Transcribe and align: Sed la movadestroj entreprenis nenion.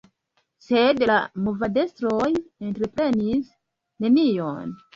Sed 0.67 1.03
la 1.09 1.17
movadestroj 1.49 2.31
entreprenis 2.71 3.55
nenion. 4.09 4.77